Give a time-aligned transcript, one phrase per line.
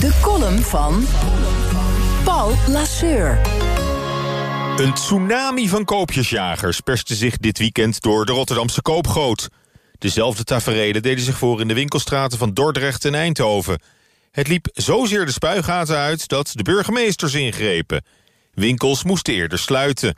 [0.00, 1.06] De column van
[2.24, 3.40] Paul Lasseur.
[4.76, 9.48] Een tsunami van koopjesjagers perste zich dit weekend door de Rotterdamse koopgoot.
[9.98, 13.82] Dezelfde taferelen deden zich voor in de winkelstraten van Dordrecht en Eindhoven.
[14.30, 18.04] Het liep zozeer de spuigaten uit dat de burgemeesters ingrepen.
[18.54, 20.16] Winkels moesten eerder sluiten.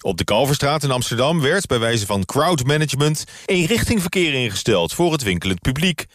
[0.00, 3.24] Op de Kalverstraat in Amsterdam werd bij wijze van crowdmanagement...
[3.46, 6.06] eenrichtingverkeer ingesteld voor het winkelend publiek.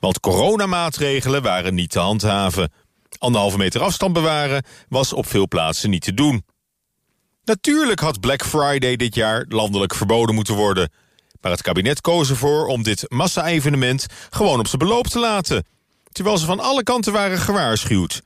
[0.00, 2.72] Want coronamaatregelen waren niet te handhaven.
[3.18, 6.44] Anderhalve meter afstand bewaren was op veel plaatsen niet te doen.
[7.44, 10.90] Natuurlijk had Black Friday dit jaar landelijk verboden moeten worden.
[11.40, 15.66] Maar het kabinet koos ervoor om dit massa-evenement gewoon op zijn beloop te laten.
[16.12, 18.22] Terwijl ze van alle kanten waren gewaarschuwd.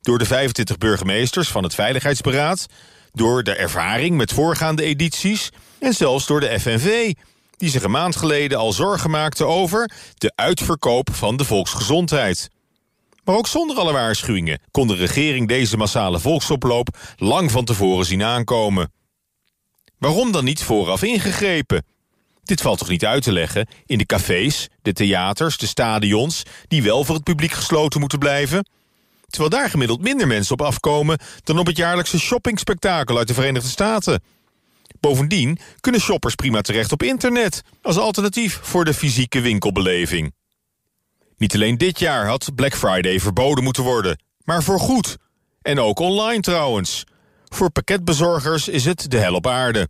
[0.00, 2.66] Door de 25 burgemeesters van het Veiligheidsberaad...
[3.12, 5.50] door de ervaring met voorgaande edities...
[5.78, 7.12] en zelfs door de FNV,
[7.56, 9.90] die zich een maand geleden al zorgen maakte over...
[10.14, 12.48] de uitverkoop van de volksgezondheid.
[13.24, 18.22] Maar ook zonder alle waarschuwingen kon de regering deze massale volksoploop lang van tevoren zien
[18.22, 18.92] aankomen.
[19.98, 21.84] Waarom dan niet vooraf ingegrepen?
[22.42, 26.42] Dit valt toch niet uit te leggen in de cafés, de theaters, de stadions...
[26.68, 28.68] die wel voor het publiek gesloten moeten blijven?
[29.28, 31.18] Terwijl daar gemiddeld minder mensen op afkomen...
[31.44, 34.22] dan op het jaarlijkse shoppingspektakel uit de Verenigde Staten.
[35.04, 37.62] Bovendien kunnen shoppers prima terecht op internet...
[37.82, 40.34] als alternatief voor de fysieke winkelbeleving.
[41.36, 45.16] Niet alleen dit jaar had Black Friday verboden moeten worden, maar voor goed.
[45.62, 47.04] En ook online trouwens.
[47.48, 49.88] Voor pakketbezorgers is het de hel op aarde.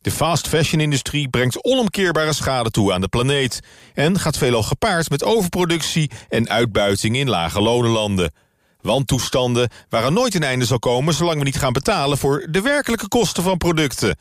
[0.00, 3.60] De fast fashion-industrie brengt onomkeerbare schade toe aan de planeet...
[3.94, 8.32] en gaat veelal gepaard met overproductie en uitbuiting in lage lonenlanden.
[8.80, 11.14] Wantoestanden waar nooit een einde zal komen...
[11.14, 14.16] zolang we niet gaan betalen voor de werkelijke kosten van producten.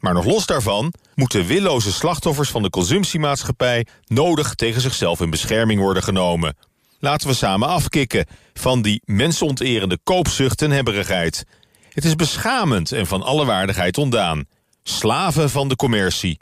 [0.00, 3.86] Maar nog los daarvan moeten willoze slachtoffers van de consumptiemaatschappij...
[4.04, 6.56] nodig tegen zichzelf in bescherming worden genomen.
[6.98, 11.44] Laten we samen afkicken van die mensonterende koopzucht en hebberigheid.
[11.92, 14.44] Het is beschamend en van alle waardigheid ontdaan.
[14.82, 16.40] Slaven van de commercie.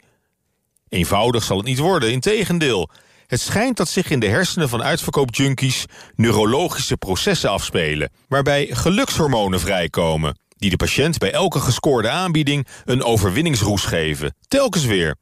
[0.89, 2.89] Eenvoudig zal het niet worden, integendeel.
[3.27, 5.85] Het schijnt dat zich in de hersenen van uitverkoopjunkies...
[6.15, 8.11] neurologische processen afspelen...
[8.27, 14.35] waarbij gelukshormonen vrijkomen die de patiënt bij elke gescoorde aanbieding een overwinningsroes geven.
[14.47, 15.15] Telkens weer.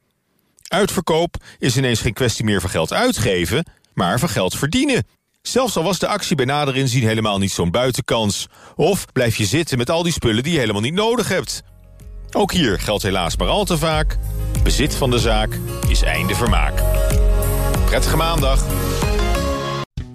[0.68, 5.06] Uitverkoop is ineens geen kwestie meer van geld uitgeven, maar van geld verdienen.
[5.42, 8.46] Zelfs al was de actie bij nader inzien helemaal niet zo'n buitenkans.
[8.74, 11.62] Of blijf je zitten met al die spullen die je helemaal niet nodig hebt.
[12.32, 14.18] Ook hier geldt helaas maar al te vaak...
[14.62, 15.58] bezit van de zaak
[15.88, 16.82] is einde vermaak.
[17.84, 18.64] Prettige maandag.